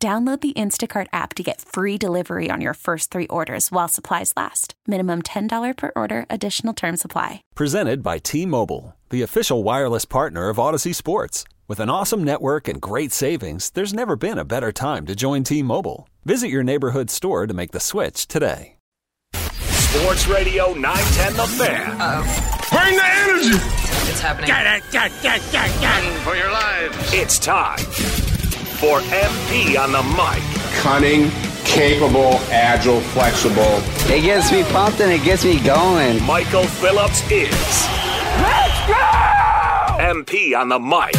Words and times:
Download 0.00 0.40
the 0.40 0.52
Instacart 0.52 1.08
app 1.12 1.34
to 1.34 1.42
get 1.42 1.60
free 1.60 1.98
delivery 1.98 2.50
on 2.50 2.60
your 2.60 2.74
first 2.74 3.10
three 3.10 3.26
orders 3.26 3.72
while 3.72 3.88
supplies 3.88 4.32
last. 4.36 4.74
Minimum 4.86 5.22
$10 5.22 5.76
per 5.76 5.90
order, 5.96 6.24
additional 6.30 6.72
term 6.72 6.96
supply. 6.96 7.42
Presented 7.56 8.00
by 8.00 8.18
T 8.18 8.46
Mobile, 8.46 8.94
the 9.10 9.22
official 9.22 9.64
wireless 9.64 10.04
partner 10.04 10.50
of 10.50 10.58
Audacy 10.58 10.94
Sports. 10.94 11.42
With 11.66 11.80
an 11.80 11.90
awesome 11.90 12.22
network 12.22 12.68
and 12.68 12.80
great 12.80 13.10
savings, 13.10 13.70
there's 13.70 13.92
never 13.92 14.14
been 14.14 14.38
a 14.38 14.44
better 14.44 14.70
time 14.70 15.04
to 15.06 15.16
join 15.16 15.42
T 15.42 15.64
Mobile. 15.64 16.08
Visit 16.24 16.48
your 16.48 16.62
neighborhood 16.62 17.10
store 17.10 17.48
to 17.48 17.54
make 17.54 17.72
the 17.72 17.80
switch 17.80 18.28
today. 18.28 18.76
Sports 19.34 20.28
Radio 20.28 20.74
910 20.74 21.32
The 21.32 21.46
Fan. 21.56 21.98
Bring 22.70 22.94
the 22.94 23.04
energy! 23.04 23.56
It's 24.10 24.20
happening. 24.20 24.46
Get 24.46 24.64
it, 24.64 24.84
get, 24.92 25.10
get, 25.22 25.40
get, 25.50 25.80
get. 25.80 26.20
For 26.20 26.36
your 26.36 26.52
lives. 26.52 26.96
It's 27.12 27.38
time 27.40 27.78
for 28.78 29.00
MP 29.00 29.76
on 29.76 29.90
the 29.90 30.02
mic. 30.14 30.40
Cunning, 30.76 31.32
capable, 31.64 32.38
agile, 32.52 33.00
flexible. 33.00 33.82
It 34.08 34.22
gets 34.22 34.52
me 34.52 34.62
pumped 34.62 35.00
and 35.00 35.10
it 35.10 35.24
gets 35.24 35.44
me 35.44 35.58
going. 35.60 36.22
Michael 36.22 36.62
Phillips 36.62 37.28
is. 37.28 37.50
Let's 38.38 38.86
go! 38.86 38.94
MP 39.98 40.56
on 40.56 40.68
the 40.68 40.78
mic. 40.78 41.12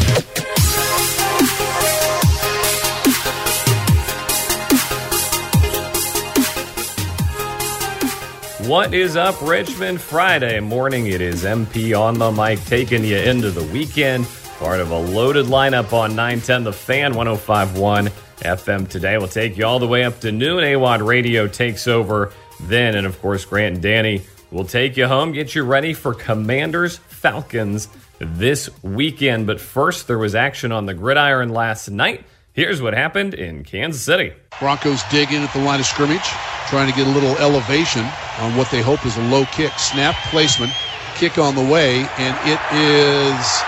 What 8.69 8.93
is 8.93 9.17
up, 9.17 9.41
Richmond? 9.41 9.99
Friday 9.99 10.61
morning, 10.61 11.07
it 11.07 11.19
is 11.19 11.43
MP 11.43 11.99
on 11.99 12.19
the 12.19 12.31
mic, 12.31 12.63
taking 12.65 13.03
you 13.03 13.17
into 13.17 13.51
the 13.51 13.63
weekend. 13.73 14.27
Part 14.59 14.81
of 14.81 14.91
a 14.91 14.99
loaded 14.99 15.45
lineup 15.45 15.93
on 15.93 16.17
910 16.17 16.65
The 16.65 16.73
Fan 16.73 17.13
1051 17.13 18.07
FM 18.39 18.89
today. 18.89 19.17
We'll 19.17 19.29
take 19.29 19.57
you 19.57 19.65
all 19.65 19.79
the 19.79 19.87
way 19.87 20.03
up 20.03 20.19
to 20.19 20.33
noon. 20.33 20.61
AWOD 20.61 21.07
Radio 21.07 21.47
takes 21.47 21.87
over 21.87 22.33
then. 22.63 22.95
And 22.95 23.07
of 23.07 23.21
course, 23.21 23.45
Grant 23.45 23.75
and 23.75 23.81
Danny 23.81 24.23
will 24.51 24.65
take 24.65 24.97
you 24.97 25.07
home, 25.07 25.31
get 25.31 25.55
you 25.55 25.63
ready 25.63 25.93
for 25.93 26.13
Commanders 26.13 26.97
Falcons 26.97 27.87
this 28.19 28.69
weekend. 28.83 29.47
But 29.47 29.61
first, 29.61 30.07
there 30.07 30.17
was 30.17 30.35
action 30.35 30.73
on 30.73 30.85
the 30.85 30.93
gridiron 30.93 31.47
last 31.53 31.89
night. 31.89 32.25
Here's 32.51 32.81
what 32.81 32.93
happened 32.93 33.35
in 33.35 33.63
Kansas 33.63 34.01
City. 34.01 34.33
Broncos 34.59 35.03
dig 35.09 35.31
in 35.31 35.41
at 35.41 35.53
the 35.53 35.61
line 35.61 35.79
of 35.79 35.85
scrimmage, 35.85 36.27
trying 36.67 36.91
to 36.91 36.97
get 36.97 37.07
a 37.07 37.11
little 37.11 37.37
elevation 37.37 38.03
on 38.39 38.57
what 38.57 38.69
they 38.71 38.81
hope 38.81 39.05
is 39.05 39.15
a 39.15 39.23
low 39.29 39.45
kick. 39.45 39.71
Snap 39.79 40.15
placement, 40.29 40.73
kick 41.15 41.37
on 41.37 41.55
the 41.55 41.63
way, 41.63 42.05
and 42.17 42.37
it 42.43 42.59
is 42.73 43.61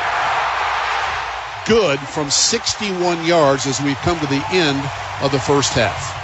good 1.66 2.00
from 2.00 2.30
61 2.30 3.26
yards 3.26 3.68
as 3.68 3.82
we've 3.82 3.98
come 3.98 4.20
to 4.20 4.28
the 4.28 4.44
end 4.52 4.80
of 5.22 5.32
the 5.32 5.40
first 5.40 5.74
half. 5.74 6.22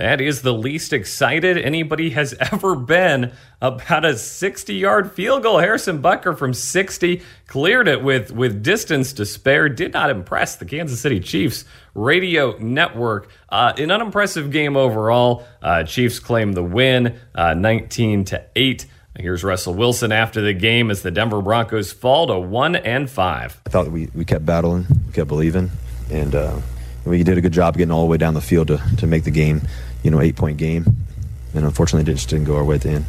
That 0.00 0.22
is 0.22 0.40
the 0.40 0.54
least 0.54 0.94
excited 0.94 1.58
anybody 1.58 2.08
has 2.10 2.32
ever 2.52 2.74
been 2.74 3.32
about 3.60 4.06
a 4.06 4.16
60 4.16 4.74
yard 4.74 5.12
field 5.12 5.42
goal. 5.42 5.58
Harrison 5.58 6.00
Butker 6.00 6.36
from 6.36 6.54
60 6.54 7.20
cleared 7.46 7.86
it 7.86 8.02
with, 8.02 8.32
with 8.32 8.62
distance 8.62 9.12
to 9.12 9.26
spare. 9.26 9.68
Did 9.68 9.92
not 9.92 10.08
impress 10.08 10.56
the 10.56 10.64
Kansas 10.64 11.02
City 11.02 11.20
Chiefs 11.20 11.66
radio 11.94 12.56
network. 12.56 13.30
Uh, 13.50 13.74
an 13.76 13.90
unimpressive 13.90 14.50
game 14.50 14.74
overall. 14.74 15.46
Uh, 15.60 15.84
Chiefs 15.84 16.18
claim 16.18 16.52
the 16.52 16.64
win 16.64 17.18
uh, 17.34 17.52
19 17.52 18.24
to 18.24 18.42
8. 18.56 18.86
Here's 19.18 19.42
Russell 19.42 19.74
Wilson 19.74 20.12
after 20.12 20.40
the 20.40 20.54
game 20.54 20.90
as 20.90 21.02
the 21.02 21.10
Denver 21.10 21.42
Broncos 21.42 21.92
fall 21.92 22.28
to 22.28 22.38
1 22.38 22.76
and 22.76 23.10
5. 23.10 23.62
I 23.66 23.70
thought 23.70 23.90
we, 23.90 24.08
we 24.14 24.24
kept 24.24 24.46
battling, 24.46 24.86
we 25.06 25.12
kept 25.12 25.28
believing, 25.28 25.70
and 26.10 26.34
uh, 26.34 26.60
we 27.04 27.22
did 27.24 27.36
a 27.36 27.40
good 27.40 27.52
job 27.52 27.76
getting 27.76 27.90
all 27.90 28.02
the 28.02 28.10
way 28.10 28.18
down 28.18 28.34
the 28.34 28.40
field 28.40 28.68
to, 28.68 28.80
to 28.98 29.06
make 29.06 29.24
the 29.24 29.30
game, 29.30 29.62
you 30.04 30.10
know, 30.10 30.20
eight 30.20 30.36
point 30.36 30.58
game. 30.58 30.86
And 31.54 31.64
unfortunately, 31.64 32.10
it 32.10 32.14
just 32.14 32.28
didn't 32.28 32.46
go 32.46 32.56
our 32.56 32.64
way 32.64 32.76
at 32.76 32.82
the 32.82 32.90
end. 32.90 33.04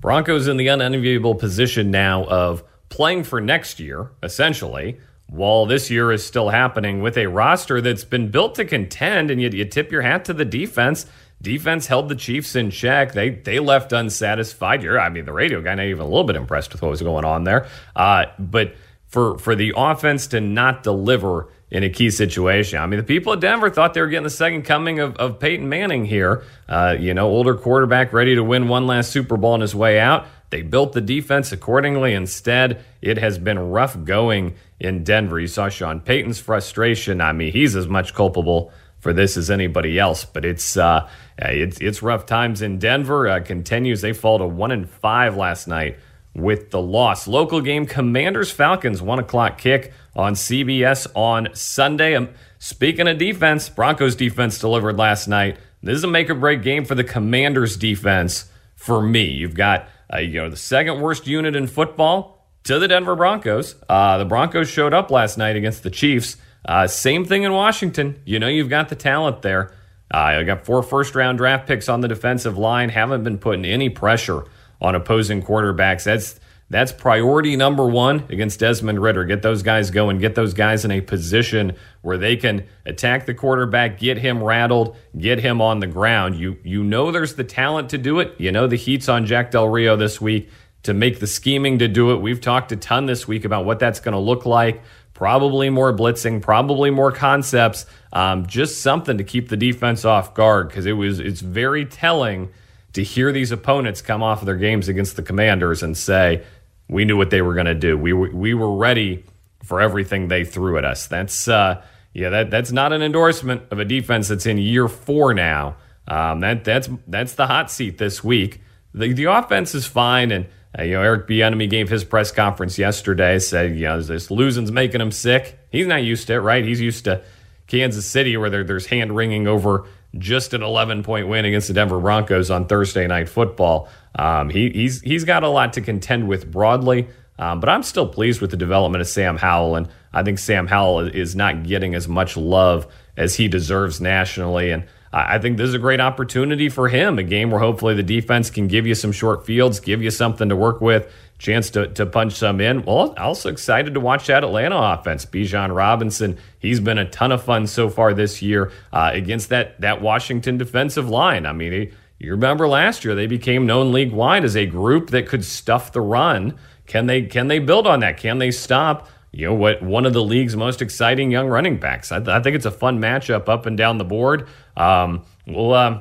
Broncos 0.00 0.46
in 0.46 0.56
the 0.56 0.68
unenviable 0.68 1.34
position 1.34 1.90
now 1.90 2.24
of 2.26 2.62
playing 2.88 3.24
for 3.24 3.40
next 3.40 3.80
year, 3.80 4.12
essentially, 4.22 5.00
while 5.28 5.66
this 5.66 5.90
year 5.90 6.12
is 6.12 6.24
still 6.24 6.50
happening 6.50 7.02
with 7.02 7.18
a 7.18 7.26
roster 7.26 7.80
that's 7.80 8.04
been 8.04 8.30
built 8.30 8.54
to 8.54 8.64
contend, 8.64 9.32
and 9.32 9.42
you, 9.42 9.48
you 9.50 9.64
tip 9.64 9.90
your 9.90 10.02
hat 10.02 10.24
to 10.26 10.32
the 10.32 10.44
defense. 10.44 11.06
Defense 11.42 11.86
held 11.86 12.08
the 12.08 12.14
Chiefs 12.14 12.56
in 12.56 12.70
check. 12.70 13.12
They 13.12 13.30
they 13.30 13.58
left 13.58 13.92
unsatisfied. 13.92 14.82
You're, 14.82 14.98
I 14.98 15.08
mean, 15.10 15.26
the 15.26 15.32
radio 15.32 15.60
guy 15.60 15.74
not 15.74 15.84
even 15.86 16.02
a 16.02 16.08
little 16.08 16.24
bit 16.24 16.36
impressed 16.36 16.72
with 16.72 16.82
what 16.82 16.90
was 16.90 17.02
going 17.02 17.24
on 17.24 17.44
there. 17.44 17.68
Uh, 17.94 18.26
but 18.38 18.74
for 19.06 19.38
for 19.38 19.54
the 19.54 19.72
offense 19.76 20.26
to 20.28 20.40
not 20.40 20.82
deliver 20.82 21.48
in 21.70 21.82
a 21.82 21.90
key 21.90 22.10
situation. 22.10 22.78
I 22.78 22.86
mean, 22.86 22.98
the 22.98 23.04
people 23.04 23.32
at 23.32 23.40
Denver 23.40 23.70
thought 23.70 23.92
they 23.94 24.00
were 24.00 24.06
getting 24.06 24.24
the 24.24 24.30
second 24.30 24.62
coming 24.62 25.00
of, 25.00 25.16
of 25.16 25.40
Peyton 25.40 25.68
Manning 25.68 26.04
here. 26.04 26.44
Uh, 26.68 26.96
you 26.98 27.12
know, 27.12 27.26
older 27.26 27.54
quarterback 27.54 28.12
ready 28.12 28.36
to 28.36 28.44
win 28.44 28.68
one 28.68 28.86
last 28.86 29.10
Super 29.10 29.36
Bowl 29.36 29.52
on 29.52 29.60
his 29.60 29.74
way 29.74 29.98
out. 29.98 30.26
They 30.50 30.62
built 30.62 30.92
the 30.92 31.00
defense 31.00 31.50
accordingly. 31.50 32.14
Instead, 32.14 32.84
it 33.02 33.18
has 33.18 33.36
been 33.36 33.58
rough 33.58 34.04
going 34.04 34.54
in 34.78 35.02
Denver. 35.02 35.40
You 35.40 35.48
saw 35.48 35.68
Sean 35.68 36.00
Payton's 36.00 36.38
frustration. 36.38 37.20
I 37.20 37.32
mean, 37.32 37.52
he's 37.52 37.74
as 37.74 37.88
much 37.88 38.14
culpable 38.14 38.72
for 39.06 39.12
this 39.12 39.36
as 39.36 39.52
anybody 39.52 40.00
else. 40.00 40.24
But 40.24 40.44
it's 40.44 40.76
uh, 40.76 41.08
it's 41.38 41.78
it's 41.80 42.02
rough 42.02 42.26
times 42.26 42.60
in 42.60 42.80
Denver. 42.80 43.28
Uh, 43.28 43.38
continues. 43.38 44.00
They 44.00 44.12
fall 44.12 44.38
to 44.38 44.46
one 44.46 44.72
and 44.72 44.90
five 44.90 45.36
last 45.36 45.68
night 45.68 45.96
with 46.34 46.72
the 46.72 46.80
loss. 46.82 47.28
Local 47.28 47.60
game: 47.60 47.86
Commanders 47.86 48.50
Falcons 48.50 49.00
one 49.00 49.20
o'clock 49.20 49.58
kick 49.58 49.92
on 50.16 50.34
CBS 50.34 51.06
on 51.14 51.48
Sunday. 51.54 52.16
Um, 52.16 52.30
speaking 52.58 53.06
of 53.06 53.16
defense, 53.16 53.68
Broncos 53.68 54.16
defense 54.16 54.58
delivered 54.58 54.98
last 54.98 55.28
night. 55.28 55.56
This 55.84 55.98
is 55.98 56.04
a 56.04 56.08
make 56.08 56.28
or 56.28 56.34
break 56.34 56.62
game 56.62 56.84
for 56.84 56.96
the 56.96 57.04
Commanders 57.04 57.76
defense. 57.76 58.50
For 58.74 59.00
me, 59.00 59.26
you've 59.26 59.54
got 59.54 59.88
uh, 60.12 60.18
you 60.18 60.42
know 60.42 60.50
the 60.50 60.56
second 60.56 61.00
worst 61.00 61.28
unit 61.28 61.54
in 61.54 61.68
football 61.68 62.44
to 62.64 62.80
the 62.80 62.88
Denver 62.88 63.14
Broncos. 63.14 63.76
Uh, 63.88 64.18
the 64.18 64.24
Broncos 64.24 64.68
showed 64.68 64.92
up 64.92 65.12
last 65.12 65.38
night 65.38 65.54
against 65.54 65.84
the 65.84 65.90
Chiefs. 65.90 66.38
Uh, 66.66 66.86
same 66.86 67.24
thing 67.24 67.44
in 67.44 67.52
Washington. 67.52 68.20
You 68.24 68.38
know 68.38 68.48
you've 68.48 68.68
got 68.68 68.88
the 68.88 68.96
talent 68.96 69.42
there. 69.42 69.72
I 70.10 70.36
uh, 70.36 70.42
got 70.42 70.66
four 70.66 70.82
first 70.82 71.14
round 71.14 71.38
draft 71.38 71.66
picks 71.66 71.88
on 71.88 72.00
the 72.00 72.08
defensive 72.08 72.58
line. 72.58 72.88
Haven't 72.88 73.24
been 73.24 73.38
putting 73.38 73.64
any 73.64 73.88
pressure 73.88 74.44
on 74.80 74.94
opposing 74.94 75.42
quarterbacks. 75.42 76.04
That's 76.04 76.40
that's 76.68 76.90
priority 76.90 77.54
number 77.54 77.86
one 77.86 78.24
against 78.28 78.58
Desmond 78.58 79.00
Ridder. 79.00 79.24
Get 79.24 79.42
those 79.42 79.62
guys 79.62 79.92
going. 79.92 80.18
Get 80.18 80.34
those 80.34 80.52
guys 80.52 80.84
in 80.84 80.90
a 80.90 81.00
position 81.00 81.76
where 82.02 82.18
they 82.18 82.36
can 82.36 82.66
attack 82.84 83.26
the 83.26 83.34
quarterback, 83.34 84.00
get 84.00 84.18
him 84.18 84.42
rattled, 84.42 84.96
get 85.16 85.38
him 85.38 85.60
on 85.60 85.78
the 85.78 85.86
ground. 85.86 86.36
You 86.36 86.56
you 86.64 86.82
know 86.82 87.12
there's 87.12 87.34
the 87.34 87.44
talent 87.44 87.90
to 87.90 87.98
do 87.98 88.18
it. 88.18 88.34
You 88.38 88.50
know 88.50 88.66
the 88.66 88.76
heat's 88.76 89.08
on 89.08 89.26
Jack 89.26 89.52
Del 89.52 89.68
Rio 89.68 89.96
this 89.96 90.20
week 90.20 90.50
to 90.82 90.94
make 90.94 91.20
the 91.20 91.26
scheming 91.26 91.78
to 91.80 91.88
do 91.88 92.12
it. 92.12 92.20
We've 92.20 92.40
talked 92.40 92.70
a 92.72 92.76
ton 92.76 93.06
this 93.06 93.26
week 93.26 93.44
about 93.44 93.64
what 93.64 93.78
that's 93.78 93.98
going 93.98 94.12
to 94.12 94.20
look 94.20 94.46
like. 94.46 94.82
Probably 95.16 95.70
more 95.70 95.96
blitzing, 95.96 96.42
probably 96.42 96.90
more 96.90 97.10
concepts. 97.10 97.86
Um, 98.12 98.44
just 98.44 98.82
something 98.82 99.16
to 99.16 99.24
keep 99.24 99.48
the 99.48 99.56
defense 99.56 100.04
off 100.04 100.34
guard 100.34 100.68
because 100.68 100.84
it 100.84 100.92
was 100.92 101.20
it's 101.20 101.40
very 101.40 101.86
telling 101.86 102.50
to 102.92 103.02
hear 103.02 103.32
these 103.32 103.50
opponents 103.50 104.02
come 104.02 104.22
off 104.22 104.42
of 104.42 104.46
their 104.46 104.56
games 104.56 104.88
against 104.88 105.16
the 105.16 105.22
Commanders 105.22 105.82
and 105.82 105.96
say 105.96 106.44
we 106.86 107.06
knew 107.06 107.16
what 107.16 107.30
they 107.30 107.40
were 107.40 107.54
going 107.54 107.64
to 107.64 107.74
do. 107.74 107.96
We 107.96 108.12
were, 108.12 108.30
we 108.30 108.52
were 108.52 108.76
ready 108.76 109.24
for 109.64 109.80
everything 109.80 110.28
they 110.28 110.44
threw 110.44 110.76
at 110.76 110.84
us. 110.84 111.06
That's 111.06 111.48
uh, 111.48 111.82
yeah, 112.12 112.28
that 112.28 112.50
that's 112.50 112.70
not 112.70 112.92
an 112.92 113.00
endorsement 113.00 113.62
of 113.70 113.78
a 113.78 113.86
defense 113.86 114.28
that's 114.28 114.44
in 114.44 114.58
year 114.58 114.86
four 114.86 115.32
now. 115.32 115.76
Um, 116.06 116.40
that 116.40 116.62
that's 116.62 116.90
that's 117.06 117.32
the 117.32 117.46
hot 117.46 117.70
seat 117.70 117.96
this 117.96 118.22
week. 118.22 118.60
The 118.92 119.14
the 119.14 119.24
offense 119.24 119.74
is 119.74 119.86
fine, 119.86 120.30
and 120.30 120.46
uh, 120.78 120.82
you 120.82 120.92
know 120.92 121.02
Eric 121.02 121.26
Bieniemy 121.26 121.68
gave 121.68 121.88
his 121.88 122.04
press 122.04 122.32
conference 122.32 122.78
yesterday. 122.78 123.38
Said 123.38 123.76
you 123.76 123.84
know 123.84 124.00
this 124.00 124.30
losing's 124.30 124.72
making 124.72 125.00
him 125.00 125.10
sick. 125.10 125.58
He's 125.70 125.86
not 125.86 126.02
used 126.02 126.26
to 126.28 126.34
it, 126.34 126.38
right? 126.38 126.64
He's 126.64 126.80
used 126.80 127.04
to 127.04 127.22
Kansas 127.66 128.06
City 128.06 128.36
where 128.36 128.50
there, 128.50 128.64
there's 128.64 128.86
hand 128.86 129.14
wringing 129.14 129.46
over 129.46 129.86
just 130.18 130.54
an 130.54 130.62
11 130.62 131.02
point 131.02 131.28
win 131.28 131.44
against 131.44 131.68
the 131.68 131.74
Denver 131.74 132.00
Broncos 132.00 132.50
on 132.50 132.66
Thursday 132.66 133.06
Night 133.06 133.28
Football. 133.28 133.88
Um, 134.18 134.50
he, 134.50 134.70
he's 134.70 135.00
he's 135.02 135.24
got 135.24 135.42
a 135.42 135.48
lot 135.48 135.74
to 135.74 135.80
contend 135.80 136.28
with 136.28 136.50
broadly. 136.50 137.08
Um, 137.38 137.60
but 137.60 137.68
I'm 137.68 137.82
still 137.82 138.08
pleased 138.08 138.40
with 138.40 138.50
the 138.50 138.56
development 138.56 139.02
of 139.02 139.08
Sam 139.08 139.36
Howell, 139.36 139.76
and 139.76 139.88
I 140.12 140.22
think 140.22 140.38
Sam 140.38 140.66
Howell 140.66 141.00
is 141.00 141.36
not 141.36 141.64
getting 141.64 141.94
as 141.94 142.08
much 142.08 142.36
love 142.36 142.86
as 143.16 143.34
he 143.34 143.46
deserves 143.46 144.00
nationally. 144.00 144.70
And 144.70 144.84
I 145.12 145.38
think 145.38 145.56
this 145.56 145.68
is 145.68 145.74
a 145.74 145.78
great 145.78 146.00
opportunity 146.00 146.68
for 146.68 146.88
him. 146.88 147.18
A 147.18 147.22
game 147.22 147.50
where 147.50 147.60
hopefully 147.60 147.94
the 147.94 148.02
defense 148.02 148.50
can 148.50 148.66
give 148.66 148.86
you 148.86 148.94
some 148.94 149.12
short 149.12 149.46
fields, 149.46 149.80
give 149.80 150.02
you 150.02 150.10
something 150.10 150.48
to 150.48 150.56
work 150.56 150.80
with, 150.80 151.12
chance 151.38 151.70
to, 151.70 151.88
to 151.94 152.06
punch 152.06 152.34
some 152.34 152.60
in. 152.60 152.84
Well, 152.84 153.14
also 153.16 153.48
excited 153.48 153.94
to 153.94 154.00
watch 154.00 154.26
that 154.26 154.44
Atlanta 154.44 154.76
offense. 154.76 155.24
Bijan 155.24 155.74
Robinson, 155.74 156.38
he's 156.58 156.80
been 156.80 156.98
a 156.98 157.08
ton 157.08 157.32
of 157.32 157.42
fun 157.42 157.66
so 157.66 157.88
far 157.88 158.14
this 158.14 158.42
year 158.42 158.72
uh, 158.92 159.10
against 159.12 159.48
that 159.50 159.80
that 159.80 160.02
Washington 160.02 160.58
defensive 160.58 161.08
line. 161.08 161.46
I 161.46 161.52
mean, 161.52 161.72
he, 161.72 161.92
you 162.18 162.32
remember 162.32 162.66
last 162.66 163.04
year 163.04 163.14
they 163.14 163.26
became 163.26 163.66
known 163.66 163.92
league 163.92 164.12
wide 164.12 164.44
as 164.44 164.56
a 164.56 164.66
group 164.66 165.10
that 165.10 165.28
could 165.28 165.44
stuff 165.44 165.92
the 165.92 166.00
run. 166.00 166.58
Can 166.86 167.06
they 167.06 167.22
can 167.22 167.48
they 167.48 167.58
build 167.58 167.86
on 167.86 168.00
that? 168.00 168.16
Can 168.16 168.38
they 168.38 168.50
stop? 168.50 169.08
You 169.36 169.44
know 169.44 169.54
what? 169.54 169.82
One 169.82 170.06
of 170.06 170.14
the 170.14 170.22
league's 170.22 170.56
most 170.56 170.80
exciting 170.80 171.30
young 171.30 171.48
running 171.48 171.76
backs. 171.76 172.10
I, 172.10 172.16
I 172.16 172.40
think 172.40 172.56
it's 172.56 172.64
a 172.64 172.70
fun 172.70 173.00
matchup 173.00 173.50
up 173.50 173.66
and 173.66 173.76
down 173.76 173.98
the 173.98 174.04
board. 174.04 174.48
Um, 174.78 175.26
we'll 175.46 175.74
uh, 175.74 176.00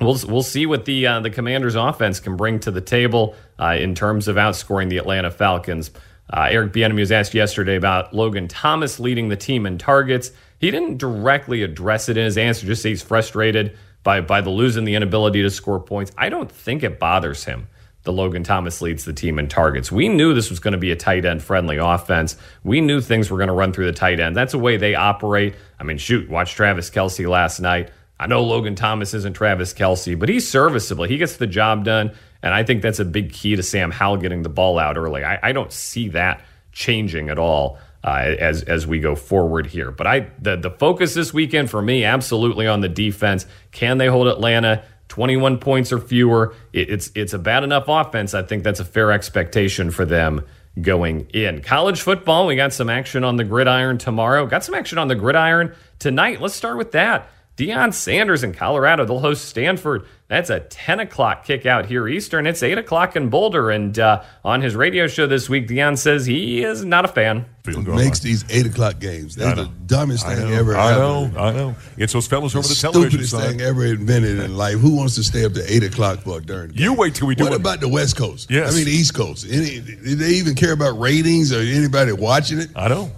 we'll 0.00 0.18
we'll 0.26 0.42
see 0.42 0.66
what 0.66 0.84
the 0.84 1.06
uh, 1.06 1.20
the 1.20 1.30
Commanders' 1.30 1.76
offense 1.76 2.18
can 2.18 2.36
bring 2.36 2.58
to 2.60 2.72
the 2.72 2.80
table 2.80 3.36
uh, 3.60 3.76
in 3.78 3.94
terms 3.94 4.26
of 4.26 4.34
outscoring 4.34 4.88
the 4.88 4.98
Atlanta 4.98 5.30
Falcons. 5.30 5.92
Uh, 6.28 6.48
Eric 6.50 6.72
Bieniemy 6.72 6.98
was 6.98 7.12
asked 7.12 7.34
yesterday 7.34 7.76
about 7.76 8.12
Logan 8.12 8.48
Thomas 8.48 8.98
leading 8.98 9.28
the 9.28 9.36
team 9.36 9.64
in 9.64 9.78
targets. 9.78 10.32
He 10.58 10.72
didn't 10.72 10.98
directly 10.98 11.62
address 11.62 12.08
it 12.08 12.16
in 12.16 12.24
his 12.24 12.36
answer. 12.36 12.66
Just 12.66 12.82
say 12.82 12.88
he's 12.88 13.02
frustrated 13.02 13.78
by 14.02 14.22
by 14.22 14.40
the 14.40 14.50
losing 14.50 14.82
the 14.82 14.96
inability 14.96 15.40
to 15.42 15.50
score 15.50 15.78
points. 15.78 16.10
I 16.18 16.30
don't 16.30 16.50
think 16.50 16.82
it 16.82 16.98
bothers 16.98 17.44
him 17.44 17.68
the 18.06 18.12
Logan 18.12 18.44
Thomas 18.44 18.80
leads 18.80 19.04
the 19.04 19.12
team 19.12 19.38
in 19.38 19.48
targets. 19.48 19.92
We 19.92 20.08
knew 20.08 20.32
this 20.32 20.48
was 20.48 20.60
going 20.60 20.72
to 20.72 20.78
be 20.78 20.92
a 20.92 20.96
tight 20.96 21.26
end 21.26 21.42
friendly 21.42 21.76
offense. 21.76 22.36
We 22.64 22.80
knew 22.80 23.02
things 23.02 23.30
were 23.30 23.36
going 23.36 23.48
to 23.48 23.54
run 23.54 23.72
through 23.72 23.86
the 23.86 23.92
tight 23.92 24.20
end. 24.20 24.34
That's 24.34 24.52
the 24.52 24.58
way 24.58 24.78
they 24.78 24.94
operate. 24.94 25.56
I 25.78 25.82
mean, 25.82 25.98
shoot, 25.98 26.30
watch 26.30 26.54
Travis 26.54 26.88
Kelce 26.88 27.28
last 27.28 27.60
night. 27.60 27.90
I 28.18 28.28
know 28.28 28.42
Logan 28.44 28.76
Thomas 28.76 29.12
isn't 29.12 29.34
Travis 29.34 29.74
Kelce, 29.74 30.18
but 30.18 30.30
he's 30.30 30.48
serviceable. 30.48 31.04
He 31.04 31.18
gets 31.18 31.36
the 31.36 31.46
job 31.46 31.84
done. 31.84 32.12
And 32.42 32.54
I 32.54 32.62
think 32.62 32.80
that's 32.80 33.00
a 33.00 33.04
big 33.04 33.32
key 33.32 33.56
to 33.56 33.62
Sam 33.62 33.90
Howell 33.90 34.18
getting 34.18 34.42
the 34.42 34.48
ball 34.48 34.78
out 34.78 34.96
early. 34.96 35.24
I, 35.24 35.40
I 35.42 35.52
don't 35.52 35.72
see 35.72 36.08
that 36.10 36.42
changing 36.72 37.28
at 37.28 37.38
all. 37.38 37.78
Uh, 38.04 38.36
as 38.38 38.62
as 38.62 38.86
we 38.86 39.00
go 39.00 39.16
forward 39.16 39.66
here. 39.66 39.90
But 39.90 40.06
I 40.06 40.30
the 40.38 40.54
the 40.54 40.70
focus 40.70 41.14
this 41.14 41.34
weekend 41.34 41.70
for 41.70 41.82
me 41.82 42.04
absolutely 42.04 42.68
on 42.68 42.80
the 42.80 42.88
defense. 42.88 43.46
Can 43.72 43.98
they 43.98 44.06
hold 44.06 44.28
Atlanta 44.28 44.84
21 45.08 45.58
points 45.58 45.92
or 45.92 45.98
fewer. 45.98 46.54
it's 46.72 47.10
it's 47.14 47.32
a 47.32 47.38
bad 47.38 47.64
enough 47.64 47.84
offense. 47.88 48.34
I 48.34 48.42
think 48.42 48.64
that's 48.64 48.80
a 48.80 48.84
fair 48.84 49.12
expectation 49.12 49.90
for 49.90 50.04
them 50.04 50.44
going 50.80 51.28
in. 51.32 51.62
College 51.62 52.00
football, 52.00 52.46
we 52.46 52.56
got 52.56 52.72
some 52.72 52.90
action 52.90 53.24
on 53.24 53.36
the 53.36 53.44
gridiron 53.44 53.98
tomorrow. 53.98 54.46
Got 54.46 54.64
some 54.64 54.74
action 54.74 54.98
on 54.98 55.08
the 55.08 55.14
gridiron 55.14 55.74
tonight. 55.98 56.40
Let's 56.40 56.54
start 56.54 56.76
with 56.76 56.92
that. 56.92 57.30
Deion 57.56 57.94
Sanders 57.94 58.44
in 58.44 58.52
Colorado. 58.52 59.06
They'll 59.06 59.18
host 59.18 59.46
Stanford. 59.46 60.06
That's 60.28 60.50
a 60.50 60.60
10 60.60 61.00
o'clock 61.00 61.46
kick 61.46 61.64
out 61.64 61.86
here 61.86 62.06
Eastern. 62.06 62.46
It's 62.46 62.62
8 62.62 62.76
o'clock 62.76 63.16
in 63.16 63.30
Boulder. 63.30 63.70
And 63.70 63.98
uh, 63.98 64.24
on 64.44 64.60
his 64.60 64.74
radio 64.74 65.06
show 65.06 65.26
this 65.26 65.48
week, 65.48 65.66
Deion 65.66 65.96
says 65.96 66.26
he 66.26 66.62
is 66.62 66.84
not 66.84 67.06
a 67.06 67.08
fan. 67.08 67.46
Makes 67.64 68.20
these 68.20 68.44
8 68.50 68.66
o'clock 68.66 68.98
games. 68.98 69.36
That's 69.36 69.58
the 69.58 69.70
dumbest 69.86 70.26
thing 70.26 70.52
ever. 70.52 70.76
I 70.76 70.96
know, 70.96 71.30
I 71.36 71.52
know. 71.52 71.76
It's 71.96 72.12
those 72.12 72.26
fellows 72.26 72.54
over 72.54 72.68
the, 72.68 72.74
the 72.74 72.80
television 72.80 73.24
Stupidest 73.24 73.50
thing 73.50 73.60
ever 73.62 73.86
invented 73.86 74.38
in 74.38 74.56
life. 74.56 74.78
Who 74.78 74.94
wants 74.94 75.14
to 75.14 75.24
stay 75.24 75.44
up 75.46 75.54
to 75.54 75.72
8 75.72 75.84
o'clock 75.84 76.20
for 76.20 76.38
a 76.38 76.42
darn 76.42 76.70
game? 76.70 76.82
You 76.82 76.92
wait 76.92 77.14
till 77.14 77.26
we 77.26 77.34
do 77.34 77.44
what 77.44 77.54
it. 77.54 77.60
about 77.60 77.80
the 77.80 77.88
West 77.88 78.16
Coast? 78.16 78.50
Yes. 78.50 78.72
I 78.72 78.76
mean, 78.76 78.84
the 78.84 78.90
East 78.90 79.14
Coast. 79.14 79.46
Any, 79.48 79.80
do 79.80 80.14
they 80.14 80.32
even 80.32 80.54
care 80.54 80.72
about 80.72 80.98
ratings 80.98 81.52
or 81.52 81.60
anybody 81.60 82.12
watching 82.12 82.58
it? 82.58 82.68
I 82.76 82.88
know. 82.88 83.10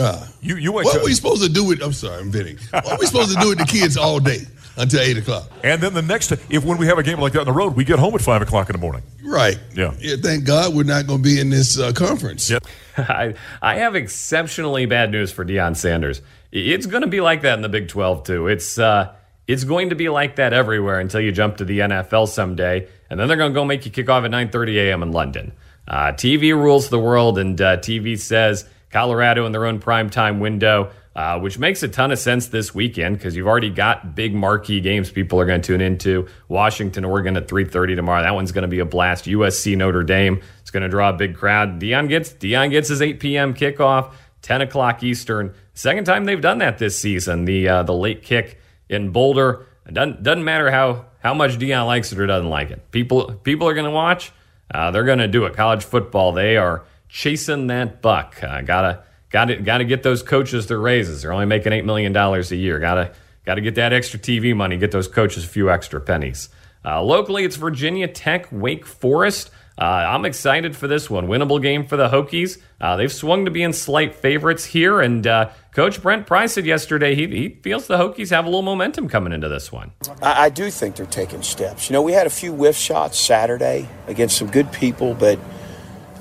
Uh, 0.00 0.26
you, 0.40 0.56
you 0.56 0.72
wait 0.72 0.84
what 0.84 0.92
till- 0.92 1.02
are 1.02 1.04
we 1.04 1.14
supposed 1.14 1.42
to 1.42 1.48
do 1.48 1.64
with? 1.64 1.82
I'm 1.82 1.92
sorry, 1.92 2.20
I'm 2.20 2.30
venting. 2.30 2.58
What 2.70 2.86
are 2.86 2.98
we 2.98 3.06
supposed 3.06 3.34
to 3.34 3.40
do 3.40 3.48
with 3.50 3.58
the 3.58 3.64
kids 3.64 3.96
all 3.96 4.20
day 4.20 4.40
until 4.76 5.00
eight 5.00 5.16
o'clock? 5.16 5.50
And 5.62 5.80
then 5.80 5.94
the 5.94 6.02
next, 6.02 6.32
if 6.32 6.64
when 6.64 6.78
we 6.78 6.86
have 6.86 6.98
a 6.98 7.02
game 7.02 7.20
like 7.20 7.32
that 7.34 7.40
on 7.40 7.46
the 7.46 7.52
road, 7.52 7.76
we 7.76 7.84
get 7.84 7.98
home 7.98 8.14
at 8.14 8.20
five 8.22 8.42
o'clock 8.42 8.68
in 8.68 8.74
the 8.74 8.80
morning. 8.80 9.02
Right. 9.22 9.58
Yeah. 9.74 9.94
yeah 9.98 10.16
thank 10.20 10.44
God 10.44 10.74
we're 10.74 10.84
not 10.84 11.06
going 11.06 11.22
to 11.22 11.28
be 11.28 11.40
in 11.40 11.50
this 11.50 11.78
uh, 11.78 11.92
conference. 11.92 12.50
Yep. 12.50 12.64
I, 12.96 13.34
I 13.62 13.76
have 13.76 13.94
exceptionally 13.94 14.86
bad 14.86 15.10
news 15.10 15.32
for 15.32 15.44
Deion 15.44 15.76
Sanders. 15.76 16.22
It's 16.52 16.86
going 16.86 17.02
to 17.02 17.08
be 17.08 17.20
like 17.20 17.42
that 17.42 17.54
in 17.54 17.62
the 17.62 17.68
Big 17.68 17.88
12 17.88 18.24
too. 18.24 18.46
It's 18.46 18.78
uh, 18.78 19.12
it's 19.46 19.64
going 19.64 19.90
to 19.90 19.96
be 19.96 20.08
like 20.08 20.36
that 20.36 20.52
everywhere 20.52 21.00
until 21.00 21.20
you 21.20 21.32
jump 21.32 21.58
to 21.58 21.64
the 21.64 21.80
NFL 21.80 22.28
someday, 22.28 22.88
and 23.10 23.18
then 23.20 23.28
they're 23.28 23.36
going 23.36 23.52
to 23.52 23.54
go 23.54 23.64
make 23.64 23.84
you 23.84 23.90
kick 23.90 24.08
off 24.08 24.24
at 24.24 24.30
9:30 24.30 24.76
a.m. 24.76 25.02
in 25.02 25.12
London. 25.12 25.52
Uh, 25.86 26.12
TV 26.12 26.54
rules 26.54 26.88
the 26.88 26.98
world, 26.98 27.38
and 27.38 27.60
uh, 27.60 27.76
TV 27.78 28.18
says 28.18 28.64
Colorado 28.94 29.44
in 29.44 29.50
their 29.50 29.66
own 29.66 29.80
primetime 29.80 30.38
window, 30.38 30.92
uh, 31.16 31.36
which 31.40 31.58
makes 31.58 31.82
a 31.82 31.88
ton 31.88 32.12
of 32.12 32.18
sense 32.18 32.46
this 32.46 32.72
weekend 32.72 33.18
because 33.18 33.34
you've 33.34 33.48
already 33.48 33.68
got 33.68 34.14
big 34.14 34.32
marquee 34.36 34.80
games 34.80 35.10
people 35.10 35.40
are 35.40 35.44
going 35.44 35.60
to 35.60 35.66
tune 35.66 35.80
into. 35.80 36.28
Washington, 36.46 37.04
Oregon 37.04 37.36
at 37.36 37.48
3:30 37.48 37.96
tomorrow. 37.96 38.22
That 38.22 38.36
one's 38.36 38.52
going 38.52 38.62
to 38.62 38.68
be 38.68 38.78
a 38.78 38.84
blast. 38.84 39.24
USC, 39.24 39.76
Notre 39.76 40.04
Dame. 40.04 40.40
It's 40.60 40.70
going 40.70 40.84
to 40.84 40.88
draw 40.88 41.10
a 41.10 41.12
big 41.12 41.34
crowd. 41.34 41.80
Deion 41.80 42.08
gets 42.08 42.32
Deion 42.34 42.70
gets 42.70 42.88
his 42.88 43.02
8 43.02 43.18
p.m. 43.18 43.52
kickoff, 43.52 44.12
10 44.42 44.60
o'clock 44.60 45.02
Eastern. 45.02 45.52
Second 45.72 46.04
time 46.04 46.24
they've 46.24 46.40
done 46.40 46.58
that 46.58 46.78
this 46.78 46.96
season. 46.96 47.46
The 47.46 47.68
uh, 47.68 47.82
the 47.82 47.94
late 47.94 48.22
kick 48.22 48.60
in 48.88 49.10
Boulder. 49.10 49.66
It 49.88 49.94
doesn't 49.94 50.22
doesn't 50.22 50.44
matter 50.44 50.70
how 50.70 51.06
how 51.18 51.34
much 51.34 51.58
Deion 51.58 51.86
likes 51.86 52.12
it 52.12 52.20
or 52.20 52.28
doesn't 52.28 52.48
like 52.48 52.70
it. 52.70 52.92
People 52.92 53.32
people 53.42 53.66
are 53.66 53.74
going 53.74 53.86
to 53.86 53.90
watch. 53.90 54.30
Uh, 54.72 54.92
they're 54.92 55.02
going 55.02 55.18
to 55.18 55.26
do 55.26 55.46
it. 55.46 55.54
College 55.54 55.82
football. 55.82 56.30
They 56.30 56.56
are 56.56 56.84
chasing 57.14 57.68
that 57.68 58.02
buck. 58.02 58.42
Uh, 58.42 58.60
gotta 58.60 59.04
gotta 59.30 59.56
gotta 59.56 59.84
get 59.84 60.02
those 60.02 60.22
coaches 60.22 60.66
their 60.66 60.80
raises. 60.80 61.22
They're 61.22 61.32
only 61.32 61.46
making 61.46 61.72
eight 61.72 61.84
million 61.84 62.12
dollars 62.12 62.50
a 62.50 62.56
year. 62.56 62.80
Gotta 62.80 63.12
gotta 63.46 63.60
get 63.60 63.76
that 63.76 63.92
extra 63.92 64.18
TV 64.18 64.54
money. 64.54 64.76
Get 64.76 64.90
those 64.90 65.06
coaches 65.06 65.44
a 65.44 65.48
few 65.48 65.70
extra 65.70 66.00
pennies. 66.00 66.48
Uh, 66.84 67.00
locally, 67.02 67.44
it's 67.44 67.56
Virginia 67.56 68.08
Tech, 68.08 68.48
Wake 68.50 68.84
Forest. 68.84 69.50
Uh, 69.78 69.84
I'm 69.84 70.24
excited 70.24 70.76
for 70.76 70.86
this 70.86 71.08
one. 71.08 71.26
Winnable 71.26 71.62
game 71.62 71.86
for 71.86 71.96
the 71.96 72.08
Hokies. 72.08 72.60
Uh, 72.80 72.96
they've 72.96 73.12
swung 73.12 73.44
to 73.44 73.50
being 73.50 73.72
slight 73.72 74.14
favorites 74.14 74.64
here, 74.64 75.00
and 75.00 75.26
uh, 75.26 75.50
Coach 75.72 76.02
Brent 76.02 76.26
Pry 76.26 76.46
said 76.46 76.66
yesterday 76.66 77.14
he, 77.14 77.26
he 77.28 77.48
feels 77.62 77.86
the 77.86 77.96
Hokies 77.96 78.30
have 78.30 78.44
a 78.44 78.48
little 78.48 78.62
momentum 78.62 79.08
coming 79.08 79.32
into 79.32 79.48
this 79.48 79.72
one. 79.72 79.92
I, 80.20 80.44
I 80.44 80.48
do 80.50 80.70
think 80.70 80.96
they're 80.96 81.06
taking 81.06 81.42
steps. 81.42 81.88
You 81.88 81.94
know, 81.94 82.02
we 82.02 82.12
had 82.12 82.26
a 82.26 82.30
few 82.30 82.52
whiff 82.52 82.76
shots 82.76 83.18
Saturday 83.18 83.88
against 84.06 84.36
some 84.36 84.48
good 84.48 84.70
people, 84.70 85.14
but 85.14 85.38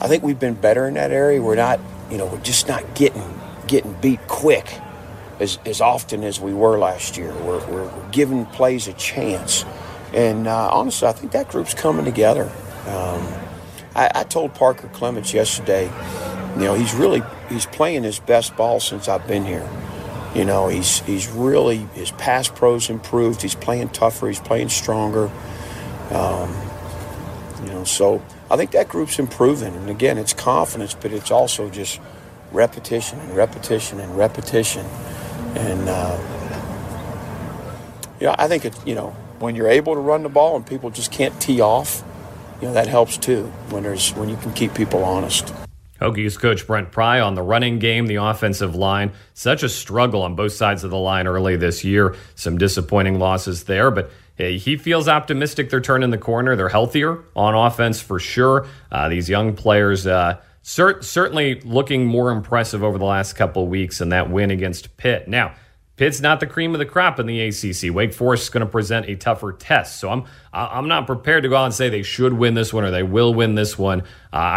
I 0.03 0.09
think 0.09 0.21
we've 0.21 0.39
been 0.39 0.55
better 0.55 0.85
in 0.85 0.95
that 0.95 1.11
area. 1.11 1.41
We're 1.41 1.55
not, 1.55 1.79
you 2.11 2.17
know, 2.17 2.25
we're 2.25 2.41
just 2.41 2.67
not 2.67 2.94
getting 2.94 3.23
getting 3.67 3.94
beat 4.01 4.19
quick 4.27 4.79
as, 5.39 5.57
as 5.65 5.79
often 5.79 6.25
as 6.25 6.41
we 6.41 6.53
were 6.53 6.77
last 6.77 7.15
year. 7.15 7.33
We're, 7.44 7.65
we're 7.67 8.09
giving 8.11 8.45
plays 8.47 8.89
a 8.89 8.94
chance. 8.94 9.63
And 10.13 10.45
uh, 10.45 10.69
honestly, 10.72 11.07
I 11.07 11.13
think 11.13 11.31
that 11.31 11.48
group's 11.48 11.74
coming 11.74 12.03
together. 12.03 12.51
Um, 12.86 13.27
I, 13.95 14.12
I 14.13 14.24
told 14.24 14.53
Parker 14.55 14.89
Clements 14.89 15.33
yesterday, 15.33 15.86
you 16.55 16.65
know, 16.65 16.74
he's 16.74 16.93
really 16.93 17.24
he's 17.48 17.65
playing 17.65 18.03
his 18.03 18.19
best 18.19 18.57
ball 18.57 18.81
since 18.81 19.07
I've 19.07 19.25
been 19.25 19.45
here. 19.45 19.67
You 20.36 20.43
know, 20.43 20.67
he's 20.67 21.00
he's 21.00 21.29
really 21.29 21.77
his 21.93 22.12
pass 22.12 22.50
pros 22.50 22.89
improved. 22.89 23.41
He's 23.41 23.55
playing 23.55 23.89
tougher. 23.89 24.27
He's 24.27 24.41
playing 24.41 24.69
stronger. 24.69 25.31
Um, 26.12 26.53
you 27.63 27.69
know, 27.69 27.86
so 27.86 28.22
I 28.53 28.55
think 28.55 28.69
that 28.72 28.88
group's 28.88 29.17
improving. 29.17 29.74
And 29.74 29.89
again, 29.89 30.19
it's 30.19 30.31
confidence, 30.31 30.93
but 30.93 31.12
it's 31.12 31.31
also 31.31 31.72
just 31.72 32.00
repetition 32.51 33.19
and 33.19 33.36
repetition 33.36 34.00
and 34.00 34.15
repetition. 34.15 34.86
And 35.55 35.89
uh, 35.89 36.19
yeah, 38.19 38.36
I 38.38 38.48
think 38.48 38.65
it. 38.65 38.75
You 38.86 38.93
know, 38.93 39.10
when 39.39 39.55
you're 39.55 39.69
able 39.69 39.95
to 39.95 40.00
run 40.00 40.22
the 40.22 40.29
ball 40.29 40.55
and 40.55 40.63
people 40.63 40.91
just 40.91 41.12
can't 41.12 41.41
tee 41.41 41.62
off, 41.62 42.03
you 42.62 42.67
know 42.67 42.75
that 42.75 42.86
helps 42.86 43.17
too. 43.17 43.45
When 43.72 43.81
there's 43.81 44.12
when 44.12 44.29
you 44.29 44.38
can 44.38 44.53
keep 44.53 44.75
people 44.75 45.03
honest. 45.03 45.51
Hokies 46.03 46.38
coach 46.38 46.67
Brent 46.67 46.91
Pry 46.91 47.22
on 47.22 47.36
the 47.36 47.41
running 47.41 47.79
game, 47.79 48.07
the 48.07 48.15
offensive 48.15 48.75
line. 48.75 49.13
Such 49.33 49.63
a 49.63 49.69
struggle 49.69 50.22
on 50.22 50.36
both 50.36 50.51
sides 50.51 50.83
of 50.83 50.91
the 50.91 50.98
line 50.98 51.27
early 51.27 51.55
this 51.55 51.86
year. 51.86 52.15
Some 52.36 52.57
disappointing 52.57 53.19
losses 53.19 53.63
there, 53.63 53.89
but 53.89 54.12
hey, 54.36 54.57
he 54.57 54.75
feels 54.75 55.07
optimistic 55.07 55.69
they're 55.69 55.79
turning 55.79 56.10
the 56.10 56.17
corner. 56.17 56.57
They're 56.57 56.67
healthier 56.67 57.24
on 57.36 57.55
offense 57.55 58.01
for 58.01 58.19
sure. 58.19 58.67
Uh, 58.91 59.07
these 59.07 59.29
young 59.29 59.55
players. 59.55 60.05
Uh, 60.05 60.41
cert- 60.63 61.03
certainly 61.03 61.62
looking 61.62 62.05
more 62.05 62.31
impressive 62.31 62.83
over 62.83 62.98
the 62.98 63.05
last 63.05 63.33
couple 63.33 63.67
weeks 63.67 64.01
in 64.01 64.10
that 64.10 64.29
win 64.29 64.51
against 64.51 64.98
Pitt. 64.98 65.27
Now, 65.27 65.53
Pitt's 65.95 66.21
not 66.21 66.39
the 66.39 66.47
cream 66.47 66.73
of 66.73 66.79
the 66.79 66.85
crop 66.85 67.19
in 67.19 67.27
the 67.27 67.39
ACC. 67.41 67.93
Wake 67.93 68.13
Forest 68.13 68.43
is 68.43 68.50
going 68.50 68.65
to 68.65 68.71
present 68.71 69.07
a 69.07 69.15
tougher 69.15 69.53
test, 69.53 70.00
so 70.00 70.09
I'm 70.09 70.25
I'm 70.51 70.88
not 70.88 71.05
prepared 71.05 71.43
to 71.43 71.50
go 71.50 71.55
out 71.55 71.65
and 71.65 71.73
say 71.73 71.89
they 71.89 72.01
should 72.01 72.33
win 72.33 72.55
this 72.55 72.73
one 72.73 72.83
or 72.83 72.91
they 72.91 73.03
will 73.03 73.33
win 73.33 73.53
this 73.53 73.77
one. 73.77 74.01
Uh, 74.01 74.03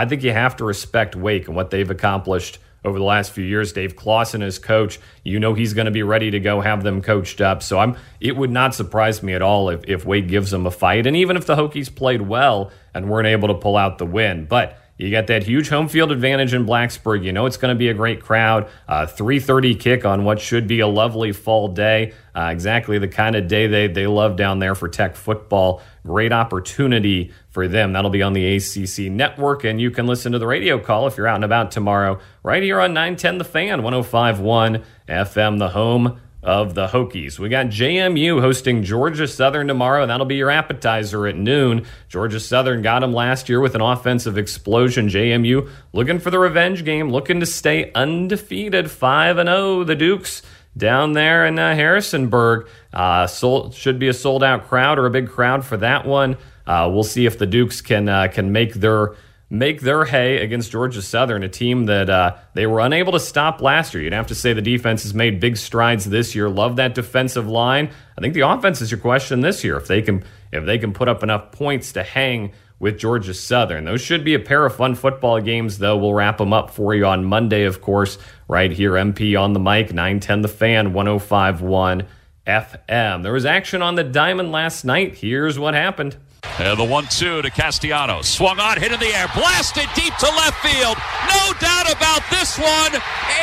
I 0.00 0.06
think 0.06 0.22
you 0.22 0.32
have 0.32 0.56
to 0.56 0.64
respect 0.64 1.14
Wake 1.14 1.46
and 1.46 1.54
what 1.54 1.70
they've 1.70 1.90
accomplished 1.90 2.58
over 2.86 2.98
the 2.98 3.04
last 3.04 3.32
few 3.32 3.44
years. 3.44 3.72
Dave 3.72 3.96
Clawson 3.96 4.40
is 4.40 4.58
coach. 4.58 4.98
You 5.24 5.40
know 5.40 5.52
he's 5.52 5.74
going 5.74 5.86
to 5.86 5.90
be 5.90 6.04
ready 6.04 6.30
to 6.30 6.40
go 6.40 6.60
have 6.60 6.82
them 6.82 7.02
coached 7.02 7.42
up. 7.42 7.62
So 7.62 7.78
I'm. 7.78 7.96
It 8.18 8.36
would 8.36 8.50
not 8.50 8.74
surprise 8.74 9.22
me 9.22 9.34
at 9.34 9.42
all 9.42 9.68
if 9.68 9.84
if 9.86 10.06
Wake 10.06 10.28
gives 10.28 10.50
them 10.50 10.66
a 10.66 10.70
fight, 10.70 11.06
and 11.06 11.16
even 11.16 11.36
if 11.36 11.44
the 11.44 11.56
Hokies 11.56 11.94
played 11.94 12.22
well 12.22 12.70
and 12.94 13.10
weren't 13.10 13.28
able 13.28 13.48
to 13.48 13.54
pull 13.54 13.76
out 13.76 13.98
the 13.98 14.06
win, 14.06 14.46
but 14.46 14.78
You 14.98 15.10
got 15.10 15.26
that 15.26 15.42
huge 15.42 15.68
home 15.68 15.88
field 15.88 16.10
advantage 16.10 16.54
in 16.54 16.64
Blacksburg. 16.64 17.22
You 17.22 17.32
know 17.32 17.44
it's 17.44 17.58
going 17.58 17.74
to 17.74 17.78
be 17.78 17.88
a 17.88 17.94
great 17.94 18.22
crowd. 18.22 18.68
Uh, 18.88 19.06
3:30 19.06 19.78
kick 19.78 20.04
on 20.06 20.24
what 20.24 20.40
should 20.40 20.66
be 20.66 20.80
a 20.80 20.86
lovely 20.86 21.32
fall 21.32 21.68
day. 21.68 22.14
Uh, 22.34 22.48
exactly 22.50 22.98
the 22.98 23.08
kind 23.08 23.36
of 23.36 23.46
day 23.46 23.66
they 23.66 23.88
they 23.88 24.06
love 24.06 24.36
down 24.36 24.58
there 24.58 24.74
for 24.74 24.88
Tech 24.88 25.14
football. 25.14 25.82
Great 26.02 26.32
opportunity 26.32 27.30
for 27.50 27.68
them. 27.68 27.92
That'll 27.92 28.10
be 28.10 28.22
on 28.22 28.32
the 28.32 28.56
ACC 28.56 29.10
network, 29.10 29.64
and 29.64 29.80
you 29.80 29.90
can 29.90 30.06
listen 30.06 30.32
to 30.32 30.38
the 30.38 30.46
radio 30.46 30.78
call 30.78 31.06
if 31.06 31.16
you're 31.16 31.26
out 31.26 31.36
and 31.36 31.44
about 31.44 31.70
tomorrow, 31.70 32.18
right 32.42 32.62
here 32.62 32.80
on 32.80 32.94
910 32.94 33.38
The 33.38 33.44
Fan, 33.44 33.80
105.1 33.82 34.82
FM, 35.08 35.58
the 35.58 35.70
home 35.70 36.20
of 36.46 36.74
the 36.74 36.86
Hokies. 36.86 37.40
We 37.40 37.48
got 37.48 37.66
JMU 37.66 38.40
hosting 38.40 38.84
Georgia 38.84 39.26
Southern 39.26 39.66
tomorrow, 39.66 40.02
and 40.02 40.10
that'll 40.10 40.26
be 40.26 40.36
your 40.36 40.48
appetizer 40.48 41.26
at 41.26 41.36
noon. 41.36 41.84
Georgia 42.08 42.38
Southern 42.38 42.82
got 42.82 43.00
them 43.00 43.12
last 43.12 43.48
year 43.48 43.60
with 43.60 43.74
an 43.74 43.80
offensive 43.80 44.38
explosion. 44.38 45.08
JMU 45.08 45.68
looking 45.92 46.20
for 46.20 46.30
the 46.30 46.38
revenge 46.38 46.84
game, 46.84 47.10
looking 47.10 47.40
to 47.40 47.46
stay 47.46 47.90
undefeated, 47.94 48.92
5 48.92 49.38
and 49.38 49.48
0. 49.48 49.82
The 49.82 49.96
Dukes 49.96 50.42
down 50.76 51.14
there 51.14 51.44
in 51.46 51.58
uh, 51.58 51.74
Harrisonburg. 51.74 52.68
Uh, 52.92 53.26
sold, 53.26 53.74
should 53.74 53.98
be 53.98 54.06
a 54.06 54.14
sold 54.14 54.44
out 54.44 54.68
crowd 54.68 55.00
or 55.00 55.06
a 55.06 55.10
big 55.10 55.28
crowd 55.28 55.64
for 55.64 55.76
that 55.78 56.06
one. 56.06 56.36
Uh, 56.64 56.88
we'll 56.92 57.02
see 57.02 57.26
if 57.26 57.38
the 57.38 57.46
Dukes 57.46 57.80
can 57.80 58.08
uh, 58.08 58.28
can 58.28 58.52
make 58.52 58.74
their 58.74 59.16
make 59.48 59.80
their 59.80 60.04
hay 60.04 60.38
against 60.38 60.72
Georgia 60.72 61.00
Southern, 61.00 61.42
a 61.42 61.48
team 61.48 61.86
that 61.86 62.10
uh, 62.10 62.36
they 62.54 62.66
were 62.66 62.80
unable 62.80 63.12
to 63.12 63.20
stop 63.20 63.60
last 63.60 63.94
year. 63.94 64.02
You'd 64.02 64.12
have 64.12 64.26
to 64.28 64.34
say 64.34 64.52
the 64.52 64.62
defense 64.62 65.04
has 65.04 65.14
made 65.14 65.38
big 65.38 65.56
strides 65.56 66.04
this 66.04 66.34
year. 66.34 66.48
Love 66.48 66.76
that 66.76 66.94
defensive 66.94 67.48
line. 67.48 67.90
I 68.18 68.20
think 68.20 68.34
the 68.34 68.40
offense 68.40 68.80
is 68.80 68.90
your 68.90 69.00
question 69.00 69.40
this 69.40 69.62
year. 69.62 69.76
If 69.76 69.86
they 69.86 70.02
can 70.02 70.24
if 70.52 70.64
they 70.64 70.78
can 70.78 70.92
put 70.92 71.08
up 71.08 71.22
enough 71.22 71.52
points 71.52 71.92
to 71.92 72.02
hang 72.02 72.52
with 72.78 72.98
Georgia 72.98 73.34
Southern. 73.34 73.84
Those 73.84 74.00
should 74.00 74.24
be 74.24 74.34
a 74.34 74.38
pair 74.38 74.66
of 74.66 74.76
fun 74.76 74.94
football 74.94 75.40
games, 75.40 75.78
though. 75.78 75.96
We'll 75.96 76.14
wrap 76.14 76.38
them 76.38 76.52
up 76.52 76.70
for 76.70 76.94
you 76.94 77.06
on 77.06 77.24
Monday, 77.24 77.64
of 77.64 77.80
course, 77.80 78.18
right 78.48 78.70
here, 78.70 78.92
MP 78.92 79.38
on 79.40 79.54
the 79.54 79.60
mic, 79.60 79.92
910 79.92 80.42
The 80.42 80.48
Fan, 80.48 80.92
1051 80.92 82.06
FM. 82.46 83.22
There 83.22 83.32
was 83.32 83.46
action 83.46 83.82
on 83.82 83.94
the 83.94 84.04
diamond 84.04 84.52
last 84.52 84.84
night. 84.84 85.16
Here's 85.16 85.58
what 85.58 85.74
happened. 85.74 86.16
And 86.58 86.78
the 86.78 86.84
one-two 86.84 87.42
to 87.42 87.50
Castellanos. 87.50 88.28
Swung 88.28 88.58
on, 88.58 88.80
hit 88.80 88.92
in 88.92 88.98
the 88.98 89.12
air, 89.14 89.28
blasted 89.34 89.88
deep 89.94 90.16
to 90.16 90.26
left 90.26 90.56
field. 90.64 90.96
No 91.28 91.52
doubt 91.60 91.92
about 91.92 92.22
this 92.30 92.58
one. 92.58 92.92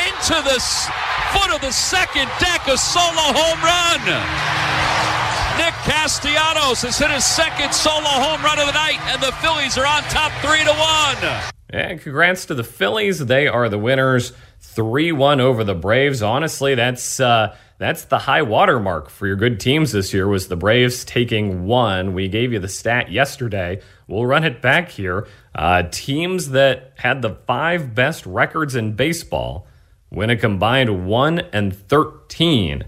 Into 0.06 0.36
the 0.42 0.58
foot 1.30 1.54
of 1.54 1.60
the 1.60 1.70
second 1.70 2.28
deck, 2.40 2.66
a 2.66 2.76
solo 2.76 3.30
home 3.30 3.60
run. 3.62 4.00
Nick 5.58 5.74
Castellanos 5.86 6.82
has 6.82 6.98
hit 6.98 7.10
his 7.10 7.24
second 7.24 7.72
solo 7.72 8.02
home 8.02 8.42
run 8.42 8.58
of 8.58 8.66
the 8.66 8.72
night, 8.72 8.98
and 9.06 9.22
the 9.22 9.30
Phillies 9.38 9.78
are 9.78 9.86
on 9.86 10.02
top 10.10 10.32
three 10.42 10.64
to 10.64 10.74
one. 10.74 11.42
And 11.70 12.00
congrats 12.00 12.46
to 12.46 12.54
the 12.54 12.64
Phillies. 12.64 13.24
They 13.24 13.46
are 13.46 13.68
the 13.68 13.78
winners, 13.78 14.32
three 14.60 15.12
one 15.12 15.40
over 15.40 15.62
the 15.62 15.74
Braves. 15.74 16.22
Honestly, 16.22 16.74
that's 16.74 17.20
uh, 17.20 17.56
that's 17.78 18.04
the 18.04 18.20
high 18.20 18.42
water 18.42 18.78
mark 18.78 19.10
for 19.10 19.26
your 19.26 19.36
good 19.36 19.58
teams 19.58 19.92
this 19.92 20.14
year. 20.14 20.28
Was 20.28 20.48
the 20.48 20.56
Braves 20.56 21.04
taking 21.04 21.66
one? 21.66 22.14
We 22.14 22.28
gave 22.28 22.52
you 22.52 22.58
the 22.58 22.68
stat 22.68 23.10
yesterday. 23.10 23.80
We'll 24.06 24.26
run 24.26 24.44
it 24.44 24.62
back 24.62 24.90
here. 24.90 25.26
Uh, 25.54 25.84
teams 25.90 26.50
that 26.50 26.92
had 26.96 27.22
the 27.22 27.36
five 27.46 27.94
best 27.94 28.26
records 28.26 28.74
in 28.74 28.92
baseball 28.92 29.66
win 30.10 30.30
a 30.30 30.36
combined 30.36 31.06
one 31.06 31.40
and 31.52 31.74
thirteen 31.76 32.84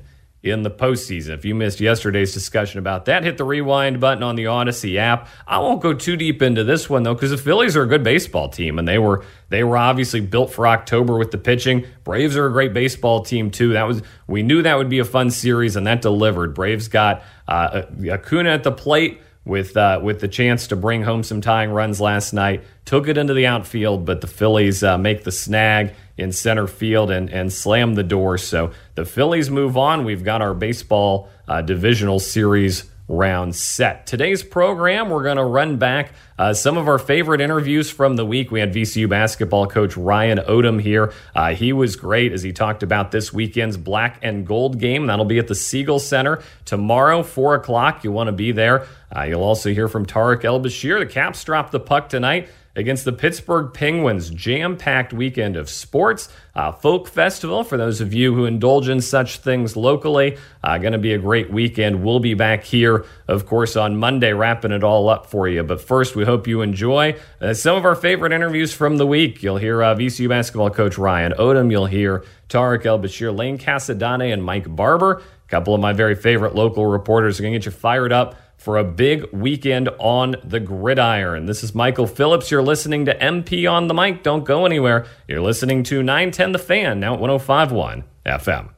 in 0.47 0.63
the 0.63 0.71
postseason. 0.71 1.31
If 1.31 1.45
you 1.45 1.55
missed 1.55 1.81
yesterday's 1.81 2.33
discussion 2.33 2.79
about 2.79 3.05
that, 3.07 3.25
hit 3.25 3.37
the 3.37 3.45
rewind 3.45 4.01
button 4.01 4.23
on 4.23 4.37
the 4.37 4.45
Audacy 4.45 4.97
app. 4.97 5.29
I 5.47 5.59
won't 5.59 5.83
go 5.83 5.93
too 5.93 6.17
deep 6.17 6.43
into 6.43 6.65
this 6.65 6.89
one 6.89 7.03
though, 7.03 7.15
because 7.15 7.31
the 7.31 7.39
Phillies 7.39 7.77
are 7.77 7.83
a 7.83 7.87
good 7.87 8.03
baseball 8.03 8.49
team, 8.49 8.79
and 8.79 8.87
they 8.87 8.99
were 8.99 9.25
they 9.49 9.65
were 9.65 9.77
obviously 9.77 10.21
built 10.21 10.53
for 10.53 10.67
October 10.67 11.19
with 11.19 11.31
the 11.31 11.39
pitching. 11.39 11.87
Braves 12.05 12.37
are 12.37 12.47
a 12.47 12.53
great 12.53 12.73
baseball 12.73 13.23
team 13.23 13.51
too. 13.51 13.73
That 13.73 13.85
was 13.85 14.03
we 14.27 14.43
knew 14.43 14.63
that 14.63 14.77
would 14.77 14.89
be 14.89 14.99
a 14.99 15.05
fun 15.05 15.31
series, 15.31 15.77
and 15.77 15.87
that 15.87 16.03
delivered. 16.03 16.55
Braves 16.55 16.89
got 16.89 17.23
uh, 17.49 17.83
Acuna 18.11 18.51
at 18.51 18.65
the 18.65 18.73
plate 18.73 19.21
with 19.47 19.77
uh, 19.77 20.01
with 20.03 20.21
the 20.21 20.29
chance 20.29 20.67
to 20.67 20.77
bring 20.77 21.05
home 21.05 21.23
some 21.23 21.41
tying 21.41 21.71
runs 21.71 22.01
last 22.01 22.35
night. 22.35 22.63
Took 22.85 23.09
it 23.09 23.17
into 23.17 23.33
the 23.33 23.47
outfield, 23.47 24.05
but 24.05 24.21
the 24.21 24.27
Phillies 24.27 24.83
uh, 24.83 24.99
make 24.99 25.25
the 25.25 25.33
snag 25.33 25.95
in 26.19 26.33
center 26.33 26.67
field 26.67 27.11
and, 27.11 27.31
and 27.31 27.53
slam 27.53 27.95
the 27.95 28.03
door. 28.03 28.37
So 28.37 28.73
the 28.97 29.05
Phillies 29.05 29.49
move 29.49 29.77
on. 29.77 30.05
We've 30.05 30.25
got 30.25 30.43
our 30.43 30.53
baseball 30.53 31.31
uh, 31.47 31.63
divisional 31.63 32.19
series 32.19 32.91
round 33.09 33.55
set. 33.55 34.07
Today's 34.07 34.43
program, 34.43 35.11
we're 35.11 35.23
going 35.23 35.37
to 35.37 35.45
run 35.45 35.77
back 35.77 36.13
uh, 36.39 36.53
some 36.53 36.77
of 36.77 36.89
our 36.89 36.99
favorite 36.99 37.41
interviews 37.41 37.91
from 37.91 38.17
the 38.17 38.27
week. 38.27 38.51
We 38.51 38.61
had 38.61 38.73
VCU 38.73 39.09
basketball 39.09 39.67
coach 39.67 39.97
Ryan 39.97 40.39
Odom 40.39 40.81
here. 40.81 41.13
Uh, 41.35 41.55
he 41.55 41.73
was 41.73 41.97
great 41.97 42.33
as 42.33 42.43
he 42.43 42.53
talked 42.53 42.83
about 42.83 43.13
this 43.13 43.33
weekend's 43.33 43.77
black 43.77 44.19
and 44.23 44.47
gold 44.47 44.79
game. 44.79 45.07
That'll 45.07 45.25
be 45.25 45.39
at 45.39 45.49
the 45.49 45.55
Siegel 45.55 45.99
Center 45.99 46.43
tomorrow, 46.65 47.23
4 47.23 47.55
o'clock. 47.55 48.05
You 48.05 48.13
want 48.13 48.29
to 48.29 48.33
be 48.33 48.53
there. 48.53 48.87
Uh, 49.15 49.23
you'll 49.23 49.45
also 49.45 49.73
hear 49.73 49.89
from 49.89 50.05
Tarik 50.05 50.45
El-Bashir. 50.45 50.99
The 50.99 51.07
Caps 51.07 51.45
dropped 51.45 51.73
the 51.73 51.81
puck 51.81 52.09
tonight 52.09 52.49
against 52.77 53.05
the 53.05 53.13
Pittsburgh 53.13 53.73
Penguins. 53.73 54.31
Jam 54.31 54.77
packed 54.77 55.13
weekend 55.13 55.57
of 55.57 55.69
sports, 55.69 56.29
uh, 56.55 56.71
folk 56.71 57.09
festival 57.09 57.65
for 57.65 57.77
those 57.77 58.01
of 58.01 58.15
you 58.15 58.35
who 58.35 58.45
indulge 58.45 58.89
in 58.89 59.01
such 59.01 59.39
things 59.39 59.77
locally. 59.77 60.37
Uh, 60.63 60.79
Going 60.79 60.93
to 60.93 60.99
be 60.99 61.15
a 61.15 61.19
great 61.19 61.51
weekend. 61.51 62.05
We'll 62.05 62.21
be 62.21 62.35
back 62.35 62.63
here, 62.63 63.07
of 63.27 63.47
course, 63.47 63.77
on 63.77 63.97
Monday, 63.97 64.33
wrapping 64.33 64.73
it 64.73 64.85
all 64.85 65.09
up 65.09 65.27
for 65.27 65.49
you. 65.49 65.63
But 65.63 65.81
first, 65.81 66.15
we 66.15 66.25
hope 66.25 66.47
you 66.47 66.61
enjoy 66.61 67.17
uh, 67.41 67.55
some 67.55 67.77
of 67.77 67.85
our 67.85 67.97
favorite 67.97 68.33
interviews 68.33 68.73
from 68.73 68.99
the 68.99 69.07
week. 69.07 69.43
You'll 69.43 69.57
hear 69.57 69.83
uh, 69.83 69.95
VCU 69.95 70.29
basketball 70.29 70.71
coach 70.71 70.99
Ryan 70.99 71.33
Odom. 71.33 71.71
You'll 71.71 71.87
hear 71.87 72.25
Tarik 72.49 72.87
El-Bashir, 72.87 73.37
Lane 73.37 73.59
Casadonte, 73.59 74.33
and 74.33 74.45
Mike 74.45 74.75
Barber. 74.75 75.23
A 75.47 75.49
couple 75.49 75.75
of 75.75 75.81
my 75.81 75.93
very 75.93 76.15
favorite 76.15 76.55
local 76.55 76.87
reporters 76.87 77.39
are 77.39 77.43
going 77.43 77.53
to 77.53 77.59
get 77.59 77.67
you 77.67 77.73
fired 77.73 78.13
up 78.13 78.37
for 78.57 78.77
a 78.77 78.85
big 78.85 79.25
weekend 79.33 79.89
on 79.99 80.37
the 80.43 80.61
gridiron. 80.61 81.47
This 81.47 81.63
is 81.63 81.75
Michael 81.75 82.07
Phillips. 82.07 82.51
You're 82.51 82.63
listening 82.63 83.05
to 83.05 83.19
MP 83.19 83.71
on 83.71 83.89
the 83.89 83.95
mic. 83.95 84.23
Don't 84.23 84.45
go 84.45 84.67
anywhere. 84.67 85.07
You're 85.29 85.41
listening 85.41 85.83
to 85.85 86.03
910 86.03 86.53
The 86.53 86.59
Fan, 86.59 87.01
now 87.01 87.15
at 87.15 87.21
1051 87.21 88.05
FM. 88.25 88.71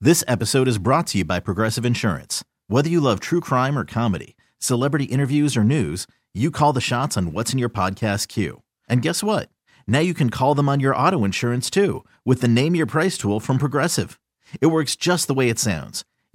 This 0.00 0.24
episode 0.26 0.68
is 0.68 0.78
brought 0.78 1.06
to 1.08 1.18
you 1.18 1.24
by 1.24 1.40
Progressive 1.40 1.86
Insurance. 1.86 2.44
Whether 2.68 2.88
you 2.88 3.00
love 3.00 3.20
true 3.20 3.40
crime 3.40 3.78
or 3.78 3.84
comedy, 3.84 4.36
celebrity 4.58 5.04
interviews 5.04 5.56
or 5.56 5.64
news, 5.64 6.06
you 6.34 6.50
call 6.50 6.72
the 6.72 6.80
shots 6.80 7.16
on 7.16 7.32
what's 7.32 7.52
in 7.52 7.58
your 7.58 7.68
podcast 7.70 8.28
queue. 8.28 8.62
And 8.88 9.02
guess 9.02 9.22
what? 9.22 9.48
Now 9.86 10.00
you 10.00 10.14
can 10.14 10.30
call 10.30 10.54
them 10.54 10.68
on 10.68 10.80
your 10.80 10.96
auto 10.96 11.24
insurance 11.24 11.70
too 11.70 12.04
with 12.24 12.40
the 12.40 12.48
Name 12.48 12.74
Your 12.74 12.86
Price 12.86 13.16
tool 13.16 13.40
from 13.40 13.58
Progressive. 13.58 14.18
It 14.60 14.66
works 14.66 14.96
just 14.96 15.28
the 15.28 15.34
way 15.34 15.48
it 15.48 15.58
sounds 15.58 16.04